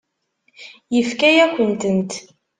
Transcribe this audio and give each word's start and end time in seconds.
Yefka-yakent-tent. 0.95 2.11